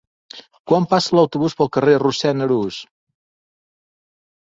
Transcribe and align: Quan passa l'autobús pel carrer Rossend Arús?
Quan 0.71 0.87
passa 0.93 1.13
l'autobús 1.19 1.57
pel 1.61 1.71
carrer 1.79 2.01
Rossend 2.07 2.49
Arús? 2.49 2.83